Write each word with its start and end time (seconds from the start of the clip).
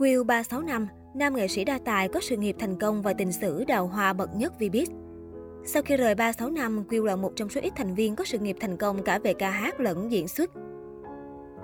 Will 0.00 0.24
365, 0.24 0.88
nam 1.14 1.36
nghệ 1.36 1.48
sĩ 1.48 1.64
đa 1.64 1.78
tài 1.84 2.08
có 2.08 2.20
sự 2.20 2.36
nghiệp 2.36 2.56
thành 2.58 2.78
công 2.78 3.02
và 3.02 3.12
tình 3.12 3.32
sử 3.32 3.64
đào 3.64 3.86
hoa 3.86 4.12
bậc 4.12 4.30
nhất 4.36 4.52
Vbiz. 4.58 4.86
Sau 5.64 5.82
khi 5.82 5.96
rời 5.96 6.14
365, 6.14 6.84
Will 6.88 7.04
là 7.04 7.16
một 7.16 7.32
trong 7.36 7.48
số 7.48 7.60
ít 7.60 7.72
thành 7.76 7.94
viên 7.94 8.16
có 8.16 8.24
sự 8.24 8.38
nghiệp 8.38 8.56
thành 8.60 8.76
công 8.76 9.02
cả 9.02 9.18
về 9.18 9.34
ca 9.34 9.50
hát 9.50 9.80
lẫn 9.80 10.12
diễn 10.12 10.28
xuất. 10.28 10.50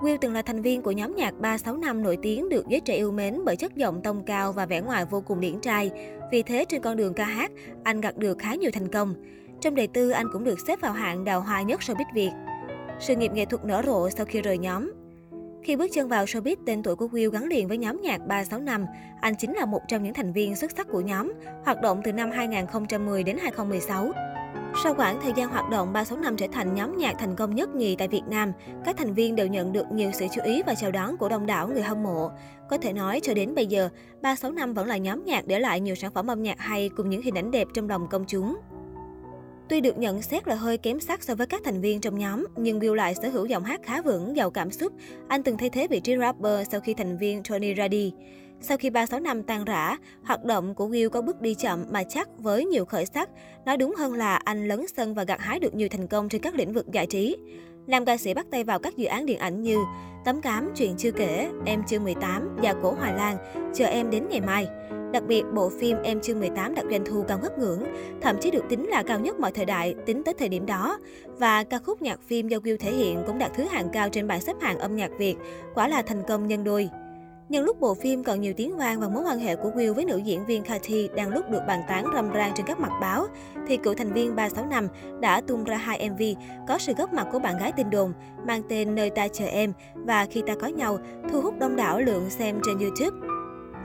Will 0.01 0.17
từng 0.21 0.33
là 0.33 0.41
thành 0.41 0.61
viên 0.61 0.81
của 0.81 0.91
nhóm 0.91 1.15
nhạc 1.15 1.39
365 1.39 2.03
nổi 2.03 2.17
tiếng 2.21 2.49
được 2.49 2.67
giới 2.67 2.79
trẻ 2.79 2.95
yêu 2.95 3.11
mến 3.11 3.39
bởi 3.45 3.55
chất 3.55 3.75
giọng 3.75 4.01
tông 4.01 4.25
cao 4.25 4.53
và 4.53 4.65
vẻ 4.65 4.81
ngoài 4.81 5.05
vô 5.05 5.21
cùng 5.21 5.39
điển 5.39 5.59
trai. 5.59 5.91
Vì 6.31 6.43
thế, 6.43 6.65
trên 6.65 6.81
con 6.81 6.97
đường 6.97 7.13
ca 7.13 7.25
hát, 7.25 7.51
anh 7.83 8.01
gặt 8.01 8.17
được 8.17 8.37
khá 8.39 8.55
nhiều 8.55 8.71
thành 8.73 8.91
công. 8.91 9.13
Trong 9.61 9.75
đời 9.75 9.87
tư, 9.87 10.09
anh 10.09 10.27
cũng 10.33 10.43
được 10.43 10.59
xếp 10.67 10.81
vào 10.81 10.93
hạng 10.93 11.23
đào 11.23 11.41
hoa 11.41 11.61
nhất 11.61 11.79
showbiz 11.79 12.13
Việt. 12.13 12.31
Sự 12.99 13.15
nghiệp 13.15 13.31
nghệ 13.33 13.45
thuật 13.45 13.65
nở 13.65 13.81
rộ 13.85 14.09
sau 14.09 14.25
khi 14.25 14.41
rời 14.41 14.57
nhóm. 14.57 14.91
Khi 15.67 15.75
bước 15.75 15.87
chân 15.93 16.07
vào 16.07 16.25
showbiz, 16.25 16.55
tên 16.65 16.83
tuổi 16.83 16.95
của 16.95 17.07
Will 17.07 17.29
gắn 17.29 17.45
liền 17.45 17.67
với 17.67 17.77
nhóm 17.77 18.01
nhạc 18.01 18.27
365. 18.27 18.85
Anh 19.21 19.35
chính 19.35 19.53
là 19.53 19.65
một 19.65 19.79
trong 19.87 20.03
những 20.03 20.13
thành 20.13 20.33
viên 20.33 20.55
xuất 20.55 20.71
sắc 20.77 20.87
của 20.87 21.01
nhóm, 21.01 21.33
hoạt 21.65 21.81
động 21.81 22.01
từ 22.03 22.11
năm 22.11 22.31
2010 22.31 23.23
đến 23.23 23.37
2016. 23.41 24.11
Sau 24.83 24.93
khoảng 24.93 25.21
thời 25.21 25.33
gian 25.35 25.49
hoạt 25.49 25.69
động, 25.69 25.93
365 25.93 26.37
trở 26.37 26.47
thành 26.51 26.75
nhóm 26.75 26.97
nhạc 26.97 27.15
thành 27.19 27.35
công 27.35 27.55
nhất 27.55 27.75
nhì 27.75 27.95
tại 27.95 28.07
Việt 28.07 28.21
Nam. 28.29 28.51
Các 28.85 28.97
thành 28.97 29.13
viên 29.13 29.35
đều 29.35 29.47
nhận 29.47 29.73
được 29.73 29.85
nhiều 29.91 30.11
sự 30.13 30.25
chú 30.35 30.41
ý 30.43 30.63
và 30.67 30.75
chào 30.75 30.91
đón 30.91 31.17
của 31.17 31.29
đông 31.29 31.45
đảo 31.45 31.67
người 31.67 31.83
hâm 31.83 32.03
mộ. 32.03 32.31
Có 32.69 32.77
thể 32.77 32.93
nói, 32.93 33.19
cho 33.23 33.33
đến 33.33 33.55
bây 33.55 33.65
giờ, 33.65 33.89
365 34.21 34.73
vẫn 34.73 34.87
là 34.87 34.97
nhóm 34.97 35.25
nhạc 35.25 35.47
để 35.47 35.59
lại 35.59 35.79
nhiều 35.79 35.95
sản 35.95 36.11
phẩm 36.11 36.27
âm 36.27 36.43
nhạc 36.43 36.59
hay 36.59 36.89
cùng 36.89 37.09
những 37.09 37.21
hình 37.21 37.37
ảnh 37.37 37.51
đẹp 37.51 37.67
trong 37.73 37.89
lòng 37.89 38.07
công 38.07 38.25
chúng. 38.27 38.57
Tuy 39.69 39.81
được 39.81 39.97
nhận 39.97 40.21
xét 40.21 40.47
là 40.47 40.55
hơi 40.55 40.77
kém 40.77 40.99
sắc 40.99 41.23
so 41.23 41.35
với 41.35 41.47
các 41.47 41.61
thành 41.63 41.81
viên 41.81 42.01
trong 42.01 42.17
nhóm, 42.17 42.45
nhưng 42.55 42.79
Will 42.79 42.93
lại 42.93 43.15
sở 43.15 43.29
hữu 43.29 43.45
giọng 43.45 43.63
hát 43.63 43.81
khá 43.83 44.01
vững, 44.01 44.35
giàu 44.35 44.51
cảm 44.51 44.71
xúc. 44.71 44.93
Anh 45.27 45.43
từng 45.43 45.57
thay 45.57 45.69
thế 45.69 45.87
vị 45.87 45.99
trí 45.99 46.17
rapper 46.17 46.67
sau 46.71 46.79
khi 46.79 46.93
thành 46.93 47.17
viên 47.17 47.43
Tony 47.43 47.73
ra 47.73 47.87
đi. 47.87 48.13
Sau 48.61 48.77
khi 48.77 48.89
36 48.89 49.19
năm 49.19 49.43
tan 49.43 49.65
rã, 49.65 49.97
hoạt 50.23 50.43
động 50.43 50.75
của 50.75 50.87
Will 50.87 51.09
có 51.09 51.21
bước 51.21 51.41
đi 51.41 51.53
chậm 51.53 51.85
mà 51.91 52.03
chắc 52.03 52.29
với 52.37 52.65
nhiều 52.65 52.85
khởi 52.85 53.05
sắc. 53.05 53.29
Nói 53.65 53.77
đúng 53.77 53.95
hơn 53.97 54.13
là 54.13 54.35
anh 54.35 54.67
lấn 54.67 54.85
sân 54.95 55.13
và 55.13 55.23
gặt 55.23 55.41
hái 55.41 55.59
được 55.59 55.75
nhiều 55.75 55.89
thành 55.89 56.07
công 56.07 56.29
trên 56.29 56.41
các 56.41 56.55
lĩnh 56.55 56.73
vực 56.73 56.91
giải 56.91 57.05
trí. 57.05 57.35
Nam 57.87 58.05
ca 58.05 58.17
sĩ 58.17 58.33
bắt 58.33 58.45
tay 58.51 58.63
vào 58.63 58.79
các 58.79 58.97
dự 58.97 59.05
án 59.05 59.25
điện 59.25 59.39
ảnh 59.39 59.61
như 59.61 59.77
Tấm 60.25 60.41
Cám, 60.41 60.71
Chuyện 60.75 60.95
Chưa 60.97 61.11
Kể, 61.11 61.49
Em 61.65 61.83
Chưa 61.87 61.99
18, 61.99 62.57
Già 62.63 62.73
Cổ 62.73 62.91
Hoài 62.91 63.13
Lan, 63.13 63.37
Chờ 63.73 63.85
Em 63.85 64.09
Đến 64.09 64.23
Ngày 64.29 64.41
Mai. 64.41 64.67
Đặc 65.11 65.23
biệt, 65.27 65.43
bộ 65.53 65.69
phim 65.69 65.97
Em 66.03 66.19
Chưa 66.21 66.35
18 66.35 66.75
đạt 66.75 66.85
doanh 66.91 67.05
thu 67.05 67.23
cao 67.27 67.39
ngất 67.41 67.59
ngưỡng, 67.59 67.83
thậm 68.21 68.35
chí 68.41 68.51
được 68.51 68.63
tính 68.69 68.87
là 68.87 69.03
cao 69.03 69.19
nhất 69.19 69.39
mọi 69.39 69.51
thời 69.51 69.65
đại 69.65 69.95
tính 70.05 70.23
tới 70.23 70.33
thời 70.33 70.49
điểm 70.49 70.65
đó. 70.65 70.99
Và 71.37 71.63
ca 71.63 71.79
khúc 71.79 72.01
nhạc 72.01 72.19
phim 72.27 72.47
do 72.47 72.57
Will 72.57 72.77
thể 72.77 72.91
hiện 72.91 73.23
cũng 73.27 73.37
đạt 73.37 73.51
thứ 73.55 73.63
hạng 73.63 73.89
cao 73.93 74.09
trên 74.09 74.27
bảng 74.27 74.41
xếp 74.41 74.53
hạng 74.61 74.79
âm 74.79 74.95
nhạc 74.95 75.11
Việt, 75.17 75.35
quả 75.73 75.87
là 75.87 76.01
thành 76.01 76.23
công 76.27 76.47
nhân 76.47 76.63
đôi. 76.63 76.89
Nhân 77.49 77.65
lúc 77.65 77.79
bộ 77.79 77.93
phim 77.93 78.23
còn 78.23 78.41
nhiều 78.41 78.53
tiếng 78.57 78.77
vang 78.77 78.99
và 78.99 79.09
mối 79.09 79.23
quan 79.23 79.39
hệ 79.39 79.55
của 79.55 79.69
Will 79.69 79.93
với 79.93 80.05
nữ 80.05 80.17
diễn 80.17 80.45
viên 80.45 80.63
Cathy 80.63 81.09
đang 81.15 81.29
lúc 81.29 81.49
được 81.49 81.61
bàn 81.67 81.81
tán 81.87 82.05
râm 82.13 82.31
ran 82.31 82.51
trên 82.55 82.65
các 82.65 82.79
mặt 82.79 82.91
báo, 83.01 83.25
thì 83.67 83.77
cựu 83.77 83.93
thành 83.93 84.13
viên 84.13 84.35
365 84.35 84.87
đã 85.21 85.41
tung 85.41 85.63
ra 85.63 85.77
hai 85.77 86.09
MV 86.09 86.21
có 86.67 86.77
sự 86.77 86.93
góp 86.93 87.13
mặt 87.13 87.27
của 87.31 87.39
bạn 87.39 87.57
gái 87.57 87.71
tin 87.71 87.89
đồn 87.89 88.13
mang 88.45 88.61
tên 88.69 88.95
Nơi 88.95 89.09
ta 89.09 89.27
chờ 89.27 89.45
em 89.45 89.73
và 89.93 90.25
Khi 90.25 90.43
ta 90.47 90.55
có 90.61 90.67
nhau, 90.67 90.99
thu 91.31 91.41
hút 91.41 91.53
đông 91.59 91.75
đảo 91.75 91.99
lượng 91.99 92.29
xem 92.29 92.59
trên 92.65 92.79
YouTube. 92.79 93.36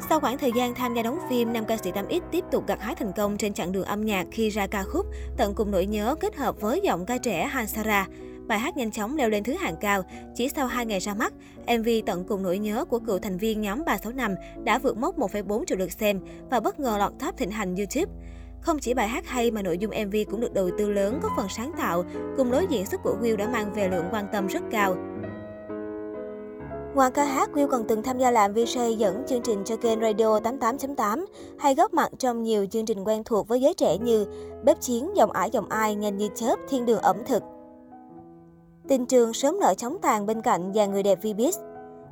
Sau 0.08 0.20
khoảng 0.20 0.38
thời 0.38 0.52
gian 0.52 0.74
tham 0.74 0.94
gia 0.94 1.02
đóng 1.02 1.18
phim, 1.30 1.52
nam 1.52 1.64
ca 1.64 1.76
sĩ 1.76 1.92
8X 1.92 2.20
tiếp 2.30 2.44
tục 2.50 2.66
gặt 2.66 2.80
hái 2.80 2.94
thành 2.94 3.12
công 3.16 3.36
trên 3.36 3.54
chặng 3.54 3.72
đường 3.72 3.84
âm 3.84 4.04
nhạc 4.04 4.26
khi 4.30 4.48
ra 4.48 4.66
ca 4.66 4.82
khúc 4.82 5.06
Tận 5.36 5.54
cùng 5.54 5.70
nỗi 5.70 5.86
nhớ 5.86 6.14
kết 6.20 6.36
hợp 6.36 6.60
với 6.60 6.80
giọng 6.84 7.06
ca 7.06 7.18
trẻ 7.18 7.44
Hansara. 7.44 8.06
Bài 8.46 8.58
hát 8.58 8.76
nhanh 8.76 8.90
chóng 8.90 9.16
leo 9.16 9.28
lên 9.28 9.44
thứ 9.44 9.52
hạng 9.52 9.76
cao. 9.80 10.02
Chỉ 10.34 10.48
sau 10.48 10.66
2 10.66 10.86
ngày 10.86 10.98
ra 10.98 11.14
mắt, 11.14 11.32
MV 11.78 11.88
Tận 12.06 12.24
cùng 12.28 12.42
nỗi 12.42 12.58
nhớ 12.58 12.84
của 12.84 12.98
cựu 12.98 13.18
thành 13.18 13.38
viên 13.38 13.60
nhóm 13.60 13.84
365 13.86 14.34
đã 14.64 14.78
vượt 14.78 14.96
mốc 14.96 15.18
1,4 15.18 15.64
triệu 15.64 15.78
lượt 15.78 15.92
xem 15.92 16.20
và 16.50 16.60
bất 16.60 16.80
ngờ 16.80 16.96
lọt 16.98 17.12
top 17.20 17.36
thịnh 17.36 17.50
hành 17.50 17.76
YouTube. 17.76 18.12
Không 18.60 18.78
chỉ 18.78 18.94
bài 18.94 19.08
hát 19.08 19.26
hay 19.26 19.50
mà 19.50 19.62
nội 19.62 19.78
dung 19.78 19.90
MV 20.06 20.16
cũng 20.30 20.40
được 20.40 20.54
đầu 20.54 20.70
tư 20.78 20.90
lớn, 20.90 21.18
có 21.22 21.28
phần 21.36 21.48
sáng 21.48 21.72
tạo, 21.78 22.04
cùng 22.36 22.52
lối 22.52 22.66
diễn 22.70 22.86
xuất 22.86 23.00
của 23.02 23.16
Will 23.22 23.36
đã 23.36 23.48
mang 23.48 23.72
về 23.74 23.88
lượng 23.88 24.06
quan 24.12 24.26
tâm 24.32 24.46
rất 24.46 24.62
cao. 24.70 24.96
Ngoài 26.94 27.10
ca 27.10 27.24
hát, 27.24 27.50
Will 27.54 27.68
còn 27.68 27.84
từng 27.88 28.02
tham 28.02 28.18
gia 28.18 28.30
làm 28.30 28.52
VJ 28.52 28.96
dẫn 28.96 29.22
chương 29.26 29.42
trình 29.42 29.64
cho 29.64 29.76
kênh 29.76 30.00
Radio 30.00 30.40
88.8 30.40 31.24
hay 31.58 31.74
góp 31.74 31.94
mặt 31.94 32.08
trong 32.18 32.42
nhiều 32.42 32.66
chương 32.70 32.86
trình 32.86 33.04
quen 33.04 33.24
thuộc 33.24 33.48
với 33.48 33.60
giới 33.60 33.74
trẻ 33.74 33.98
như 33.98 34.26
Bếp 34.64 34.80
Chiến, 34.80 35.10
Dòng 35.16 35.32
Ải 35.32 35.50
Dòng 35.50 35.68
Ai, 35.68 35.94
Nhanh 35.94 36.16
Như 36.16 36.28
Chớp, 36.34 36.56
Thiên 36.68 36.86
Đường 36.86 36.98
Ẩm 36.98 37.16
Thực. 37.26 37.42
Tình 38.88 39.06
trường 39.06 39.32
sớm 39.32 39.60
nở 39.60 39.74
chóng 39.74 39.98
tàn 40.02 40.26
bên 40.26 40.42
cạnh 40.42 40.72
dàn 40.74 40.92
người 40.92 41.02
đẹp 41.02 41.18
Vbiz. 41.22 41.52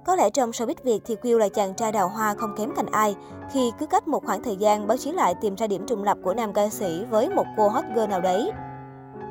Có 0.06 0.16
lẽ 0.16 0.30
trong 0.30 0.50
showbiz 0.50 0.74
Việt 0.82 1.00
thì 1.06 1.16
Will 1.22 1.38
là 1.38 1.48
chàng 1.48 1.74
trai 1.74 1.92
đào 1.92 2.08
hoa 2.08 2.34
không 2.34 2.54
kém 2.56 2.70
cạnh 2.76 2.86
ai 2.92 3.16
khi 3.52 3.72
cứ 3.78 3.86
cách 3.86 4.08
một 4.08 4.24
khoảng 4.24 4.42
thời 4.42 4.56
gian 4.56 4.86
báo 4.86 4.96
chí 4.96 5.12
lại 5.12 5.34
tìm 5.40 5.54
ra 5.54 5.66
điểm 5.66 5.86
trùng 5.86 6.02
lập 6.02 6.18
của 6.22 6.34
nam 6.34 6.52
ca 6.52 6.68
sĩ 6.68 7.04
với 7.10 7.30
một 7.30 7.46
cô 7.56 7.68
hot 7.68 7.84
girl 7.94 8.06
nào 8.06 8.20
đấy. 8.20 8.50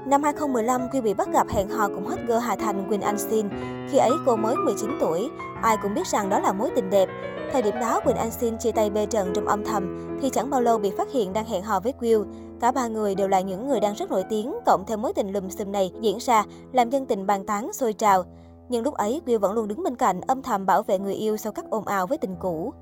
Năm 0.09 0.23
2015, 0.23 0.89
Quy 0.89 1.01
bị 1.01 1.13
bắt 1.13 1.27
gặp 1.33 1.47
hẹn 1.49 1.69
hò 1.69 1.87
cùng 1.87 2.05
hot 2.05 2.19
girl 2.27 2.37
Hà 2.37 2.55
Thành 2.55 2.89
Quỳnh 2.89 3.01
Anh 3.01 3.19
Xin. 3.19 3.49
Khi 3.91 3.97
ấy 3.97 4.11
cô 4.25 4.35
mới 4.35 4.55
19 4.55 4.89
tuổi, 4.99 5.29
ai 5.61 5.77
cũng 5.81 5.93
biết 5.93 6.07
rằng 6.07 6.29
đó 6.29 6.39
là 6.39 6.53
mối 6.53 6.69
tình 6.75 6.89
đẹp. 6.89 7.09
Thời 7.51 7.61
điểm 7.61 7.73
đó, 7.81 7.99
Quỳnh 7.99 8.15
Anh 8.15 8.31
Xin 8.31 8.57
chia 8.57 8.71
tay 8.71 8.89
bê 8.89 9.05
trần 9.05 9.31
trong 9.33 9.47
âm 9.47 9.65
thầm, 9.65 10.17
thì 10.21 10.29
chẳng 10.29 10.49
bao 10.49 10.61
lâu 10.61 10.77
bị 10.77 10.91
phát 10.97 11.11
hiện 11.11 11.33
đang 11.33 11.45
hẹn 11.45 11.63
hò 11.63 11.79
với 11.79 11.93
Will. 11.99 12.25
Cả 12.59 12.71
ba 12.71 12.87
người 12.87 13.15
đều 13.15 13.27
là 13.27 13.41
những 13.41 13.67
người 13.67 13.79
đang 13.79 13.93
rất 13.93 14.11
nổi 14.11 14.23
tiếng, 14.29 14.55
cộng 14.65 14.83
thêm 14.87 15.01
mối 15.01 15.13
tình 15.13 15.31
lùm 15.31 15.49
xùm 15.49 15.71
này 15.71 15.91
diễn 16.01 16.17
ra, 16.17 16.43
làm 16.71 16.89
dân 16.89 17.05
tình 17.05 17.27
bàn 17.27 17.45
tán 17.45 17.73
sôi 17.73 17.93
trào. 17.93 18.23
Nhưng 18.69 18.83
lúc 18.83 18.93
ấy, 18.93 19.21
Will 19.25 19.39
vẫn 19.39 19.53
luôn 19.53 19.67
đứng 19.67 19.83
bên 19.83 19.95
cạnh, 19.95 20.21
âm 20.21 20.41
thầm 20.41 20.65
bảo 20.65 20.83
vệ 20.83 20.99
người 20.99 21.13
yêu 21.13 21.37
sau 21.37 21.51
các 21.51 21.65
ồn 21.69 21.85
ào 21.85 22.07
với 22.07 22.17
tình 22.17 22.35
cũ. 22.39 22.73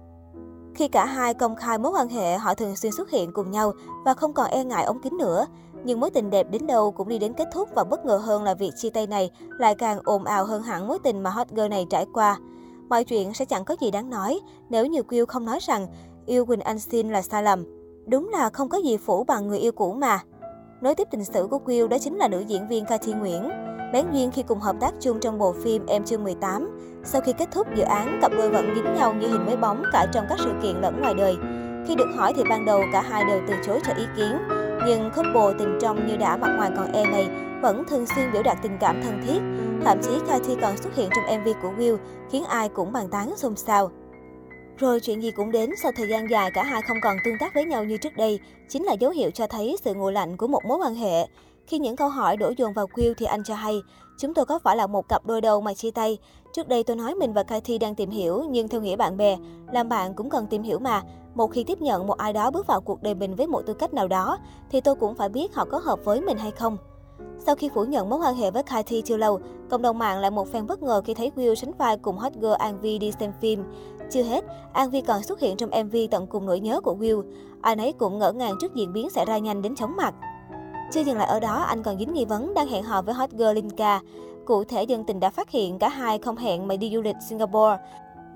Khi 0.75 0.87
cả 0.87 1.05
hai 1.05 1.33
công 1.33 1.55
khai 1.55 1.77
mối 1.77 1.91
quan 1.91 2.09
hệ, 2.09 2.37
họ 2.37 2.53
thường 2.53 2.75
xuyên 2.75 2.91
xuất 2.91 3.09
hiện 3.09 3.31
cùng 3.33 3.51
nhau 3.51 3.71
và 4.05 4.13
không 4.13 4.33
còn 4.33 4.47
e 4.47 4.63
ngại 4.63 4.83
ống 4.83 5.01
kính 5.01 5.17
nữa. 5.17 5.45
Nhưng 5.87 5.99
mối 5.99 6.11
tình 6.11 6.29
đẹp 6.29 6.47
đến 6.51 6.67
đâu 6.67 6.91
cũng 6.91 7.09
đi 7.09 7.19
đến 7.19 7.33
kết 7.33 7.47
thúc 7.53 7.69
và 7.75 7.83
bất 7.83 8.05
ngờ 8.05 8.17
hơn 8.17 8.43
là 8.43 8.53
việc 8.53 8.71
chia 8.75 8.89
tay 8.89 9.07
này 9.07 9.31
lại 9.59 9.75
càng 9.75 9.99
ồn 10.03 10.23
ào 10.23 10.45
hơn 10.45 10.63
hẳn 10.63 10.87
mối 10.87 10.99
tình 11.03 11.23
mà 11.23 11.29
hot 11.29 11.47
girl 11.49 11.67
này 11.67 11.85
trải 11.89 12.05
qua. 12.13 12.37
Mọi 12.89 13.03
chuyện 13.03 13.33
sẽ 13.33 13.45
chẳng 13.45 13.65
có 13.65 13.75
gì 13.81 13.91
đáng 13.91 14.09
nói 14.09 14.39
nếu 14.69 14.85
như 14.85 15.01
Will 15.01 15.25
không 15.25 15.45
nói 15.45 15.59
rằng 15.61 15.87
yêu 16.25 16.45
Quỳnh 16.45 16.59
Anh 16.59 16.79
Xin 16.79 17.09
là 17.09 17.21
sai 17.21 17.43
lầm. 17.43 17.63
Đúng 18.07 18.29
là 18.29 18.49
không 18.49 18.69
có 18.69 18.77
gì 18.77 18.97
phủ 18.97 19.23
bằng 19.23 19.47
người 19.47 19.59
yêu 19.59 19.71
cũ 19.71 19.93
mà. 19.93 20.19
Nối 20.81 20.95
tiếp 20.95 21.07
tình 21.11 21.25
sử 21.25 21.47
của 21.51 21.59
Will 21.65 21.87
đó 21.87 21.97
chính 21.97 22.17
là 22.17 22.27
nữ 22.27 22.39
diễn 22.39 22.67
viên 22.67 22.85
Cathy 22.85 23.13
Nguyễn. 23.13 23.49
Bén 23.93 24.05
duyên 24.11 24.31
khi 24.31 24.43
cùng 24.43 24.59
hợp 24.59 24.75
tác 24.79 24.93
chung 24.99 25.19
trong 25.19 25.39
bộ 25.39 25.53
phim 25.63 25.85
Em 25.85 26.03
chưa 26.03 26.17
18. 26.17 26.79
Sau 27.03 27.21
khi 27.21 27.33
kết 27.33 27.51
thúc 27.51 27.67
dự 27.75 27.83
án, 27.83 28.19
cặp 28.21 28.31
đôi 28.37 28.49
vẫn 28.49 28.71
dính 28.75 28.93
nhau 28.93 29.13
như 29.13 29.27
hình 29.27 29.45
với 29.45 29.57
bóng 29.57 29.83
cả 29.93 30.07
trong 30.13 30.25
các 30.29 30.39
sự 30.39 30.51
kiện 30.63 30.75
lẫn 30.81 31.01
ngoài 31.01 31.13
đời. 31.13 31.35
Khi 31.87 31.95
được 31.95 32.09
hỏi 32.15 32.33
thì 32.35 32.43
ban 32.49 32.65
đầu 32.65 32.81
cả 32.93 33.01
hai 33.01 33.23
đều 33.25 33.41
từ 33.47 33.53
chối 33.65 33.79
cho 33.85 33.93
ý 33.93 34.03
kiến. 34.17 34.56
Nhưng 34.87 35.11
couple 35.15 35.57
tình 35.59 35.77
trong 35.81 36.07
như 36.07 36.17
đã 36.17 36.37
mặt 36.37 36.53
ngoài 36.57 36.71
còn 36.77 36.91
e 36.91 37.05
này 37.05 37.29
vẫn 37.61 37.83
thường 37.89 38.05
xuyên 38.15 38.31
biểu 38.33 38.43
đạt 38.43 38.57
tình 38.61 38.77
cảm 38.79 39.01
thân 39.03 39.21
thiết. 39.27 39.39
Thậm 39.85 39.97
chí 40.03 40.11
Kathy 40.27 40.55
còn 40.61 40.77
xuất 40.77 40.95
hiện 40.95 41.09
trong 41.15 41.39
MV 41.41 41.47
của 41.61 41.71
Will, 41.77 41.97
khiến 42.31 42.43
ai 42.43 42.69
cũng 42.69 42.91
bàn 42.91 43.07
tán 43.11 43.33
xôn 43.37 43.55
xao. 43.55 43.91
Rồi 44.77 44.99
chuyện 44.99 45.21
gì 45.21 45.31
cũng 45.31 45.51
đến, 45.51 45.69
sau 45.83 45.91
thời 45.97 46.07
gian 46.09 46.29
dài 46.29 46.51
cả 46.51 46.63
hai 46.63 46.81
không 46.81 46.97
còn 47.03 47.17
tương 47.25 47.37
tác 47.39 47.53
với 47.53 47.65
nhau 47.65 47.83
như 47.83 47.97
trước 47.97 48.15
đây, 48.17 48.39
chính 48.69 48.83
là 48.83 48.93
dấu 48.93 49.11
hiệu 49.11 49.31
cho 49.31 49.47
thấy 49.47 49.77
sự 49.83 49.93
nguội 49.93 50.13
lạnh 50.13 50.37
của 50.37 50.47
một 50.47 50.65
mối 50.65 50.77
quan 50.77 50.95
hệ. 50.95 51.27
Khi 51.67 51.79
những 51.79 51.95
câu 51.95 52.09
hỏi 52.09 52.37
đổ 52.37 52.53
dồn 52.57 52.73
vào 52.73 52.87
Will 52.93 53.13
thì 53.17 53.25
anh 53.25 53.43
cho 53.43 53.55
hay, 53.55 53.81
chúng 54.19 54.33
tôi 54.33 54.45
có 54.45 54.59
phải 54.59 54.75
là 54.75 54.87
một 54.87 55.09
cặp 55.09 55.25
đôi 55.25 55.41
đầu 55.41 55.61
mà 55.61 55.73
chia 55.73 55.91
tay? 55.91 56.17
Trước 56.53 56.67
đây 56.67 56.83
tôi 56.83 56.95
nói 56.95 57.15
mình 57.15 57.33
và 57.33 57.43
Kathy 57.43 57.77
đang 57.77 57.95
tìm 57.95 58.09
hiểu, 58.09 58.43
nhưng 58.49 58.67
theo 58.67 58.81
nghĩa 58.81 58.95
bạn 58.95 59.17
bè, 59.17 59.37
làm 59.71 59.89
bạn 59.89 60.13
cũng 60.13 60.29
cần 60.29 60.47
tìm 60.47 60.63
hiểu 60.63 60.79
mà. 60.79 61.01
Một 61.37 61.51
khi 61.51 61.63
tiếp 61.63 61.81
nhận 61.81 62.07
một 62.07 62.17
ai 62.17 62.33
đó 62.33 62.51
bước 62.51 62.67
vào 62.67 62.81
cuộc 62.81 63.03
đời 63.03 63.15
mình 63.15 63.35
với 63.35 63.47
một 63.47 63.61
tư 63.65 63.73
cách 63.73 63.93
nào 63.93 64.07
đó, 64.07 64.37
thì 64.69 64.81
tôi 64.81 64.95
cũng 64.95 65.15
phải 65.15 65.29
biết 65.29 65.55
họ 65.55 65.65
có 65.65 65.77
hợp 65.77 65.99
với 66.05 66.21
mình 66.21 66.37
hay 66.37 66.51
không. 66.51 66.77
Sau 67.39 67.55
khi 67.55 67.69
phủ 67.73 67.83
nhận 67.83 68.09
mối 68.09 68.19
quan 68.19 68.35
hệ 68.35 68.51
với 68.51 68.63
Cathy 68.63 69.01
chưa 69.01 69.17
lâu, 69.17 69.39
cộng 69.69 69.81
đồng 69.81 69.97
mạng 69.97 70.19
lại 70.19 70.31
một 70.31 70.47
phen 70.51 70.67
bất 70.67 70.83
ngờ 70.83 71.01
khi 71.05 71.13
thấy 71.13 71.31
Will 71.35 71.55
sánh 71.55 71.71
vai 71.77 71.97
cùng 71.97 72.17
hot 72.17 72.33
girl 72.33 72.53
An 72.57 72.81
Vi 72.81 72.97
đi 72.97 73.11
xem 73.19 73.31
phim. 73.41 73.63
Chưa 74.09 74.23
hết, 74.23 74.45
An 74.73 74.89
Vi 74.89 75.01
còn 75.01 75.23
xuất 75.23 75.39
hiện 75.39 75.57
trong 75.57 75.69
MV 75.85 75.95
tận 76.11 76.27
cùng 76.27 76.45
nỗi 76.45 76.59
nhớ 76.59 76.81
của 76.81 76.95
Will. 76.99 77.23
Anh 77.61 77.77
ấy 77.77 77.93
cũng 77.93 78.19
ngỡ 78.19 78.31
ngàng 78.31 78.55
trước 78.61 78.75
diễn 78.75 78.93
biến 78.93 79.09
xảy 79.09 79.25
ra 79.25 79.37
nhanh 79.37 79.61
đến 79.61 79.75
chóng 79.75 79.95
mặt. 79.95 80.13
Chưa 80.93 81.01
dừng 81.01 81.17
lại 81.17 81.27
ở 81.27 81.39
đó, 81.39 81.63
anh 81.67 81.83
còn 81.83 81.97
dính 81.97 82.13
nghi 82.13 82.25
vấn 82.25 82.53
đang 82.53 82.67
hẹn 82.67 82.83
hò 82.83 83.01
với 83.01 83.13
hot 83.13 83.31
girl 83.31 83.53
Linka. 83.53 84.01
Cụ 84.45 84.63
thể, 84.63 84.83
dân 84.83 85.03
tình 85.03 85.19
đã 85.19 85.29
phát 85.29 85.49
hiện 85.49 85.79
cả 85.79 85.89
hai 85.89 86.17
không 86.17 86.37
hẹn 86.37 86.67
mà 86.67 86.75
đi 86.75 86.91
du 86.93 87.01
lịch 87.01 87.15
Singapore. 87.29 87.77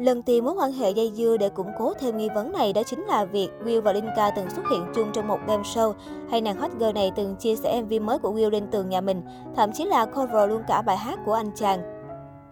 Lần 0.02 0.24
tìm 0.24 0.46
mối 0.46 0.54
quan 0.54 0.72
hệ 0.72 0.92
dây 0.92 1.12
dưa 1.16 1.38
để 1.38 1.50
củng 1.50 1.72
cố 1.80 1.94
thêm 2.00 2.18
nghi 2.18 2.30
vấn 2.36 2.52
này 2.52 2.74
đó 2.74 2.82
chính 2.84 3.06
là 3.06 3.26
việc 3.26 3.50
Will 3.66 3.82
và 3.82 3.94
Linka 3.94 4.32
từng 4.36 4.50
xuất 4.50 4.62
hiện 4.72 4.86
chung 4.96 5.12
trong 5.14 5.28
một 5.28 5.40
game 5.48 5.64
show, 5.64 5.94
hay 6.30 6.42
nàng 6.42 6.56
hot 6.56 6.72
girl 6.80 6.92
này 6.92 7.12
từng 7.16 7.36
chia 7.36 7.56
sẻ 7.56 7.82
MV 7.82 7.94
mới 8.02 8.20
của 8.20 8.32
Will 8.32 8.50
lên 8.50 8.68
tường 8.72 8.90
nhà 8.90 9.02
mình, 9.02 9.22
thậm 9.56 9.72
chí 9.72 9.86
là 9.86 10.06
cover 10.06 10.50
luôn 10.50 10.62
cả 10.68 10.82
bài 10.82 10.98
hát 10.98 11.20
của 11.26 11.34
anh 11.34 11.52
chàng. 11.56 11.82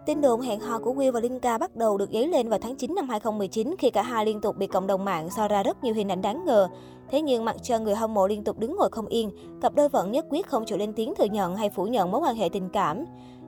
Tin 0.05 0.21
đồn 0.21 0.41
hẹn 0.41 0.59
hò 0.59 0.79
của 0.79 0.93
Will 0.93 1.11
và 1.11 1.19
Linka 1.19 1.57
bắt 1.57 1.75
đầu 1.75 1.97
được 1.97 2.11
dấy 2.11 2.27
lên 2.27 2.49
vào 2.49 2.59
tháng 2.59 2.75
9 2.75 2.95
năm 2.95 3.09
2019 3.09 3.75
khi 3.79 3.89
cả 3.89 4.01
hai 4.01 4.25
liên 4.25 4.41
tục 4.41 4.57
bị 4.57 4.67
cộng 4.67 4.87
đồng 4.87 5.05
mạng 5.05 5.29
so 5.29 5.47
ra 5.47 5.63
rất 5.63 5.83
nhiều 5.83 5.93
hình 5.93 6.11
ảnh 6.11 6.21
đáng 6.21 6.45
ngờ. 6.45 6.67
Thế 7.11 7.21
nhưng 7.21 7.45
mặc 7.45 7.55
cho 7.63 7.79
người 7.79 7.95
hâm 7.95 8.13
mộ 8.13 8.27
liên 8.27 8.43
tục 8.43 8.59
đứng 8.59 8.75
ngồi 8.75 8.89
không 8.91 9.07
yên, 9.07 9.31
cặp 9.61 9.75
đôi 9.75 9.89
vẫn 9.89 10.11
nhất 10.11 10.25
quyết 10.29 10.47
không 10.47 10.65
chịu 10.65 10.77
lên 10.77 10.93
tiếng 10.93 11.15
thừa 11.15 11.25
nhận 11.25 11.55
hay 11.55 11.69
phủ 11.69 11.85
nhận 11.85 12.11
mối 12.11 12.21
quan 12.21 12.35
hệ 12.35 12.49
tình 12.49 12.69
cảm. 12.69 13.05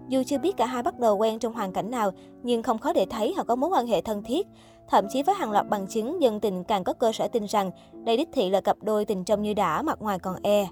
Dù 0.07 0.23
chưa 0.25 0.37
biết 0.37 0.57
cả 0.57 0.65
hai 0.65 0.83
bắt 0.83 0.99
đầu 0.99 1.17
quen 1.17 1.39
trong 1.39 1.53
hoàn 1.53 1.71
cảnh 1.71 1.91
nào, 1.91 2.11
nhưng 2.43 2.63
không 2.63 2.79
khó 2.79 2.93
để 2.93 3.05
thấy 3.09 3.33
họ 3.33 3.43
có 3.43 3.55
mối 3.55 3.69
quan 3.69 3.87
hệ 3.87 4.01
thân 4.01 4.23
thiết. 4.23 4.47
Thậm 4.89 5.05
chí 5.09 5.23
với 5.23 5.35
hàng 5.35 5.51
loạt 5.51 5.69
bằng 5.69 5.87
chứng, 5.87 6.21
dân 6.21 6.39
tình 6.39 6.63
càng 6.63 6.83
có 6.83 6.93
cơ 6.93 7.11
sở 7.11 7.27
tin 7.27 7.45
rằng 7.45 7.71
đây 8.05 8.17
đích 8.17 8.29
thị 8.33 8.49
là 8.49 8.61
cặp 8.61 8.77
đôi 8.81 9.05
tình 9.05 9.23
trong 9.23 9.41
như 9.41 9.53
đã, 9.53 9.81
mặt 9.81 10.01
ngoài 10.01 10.19
còn 10.19 10.35
e. 10.43 10.67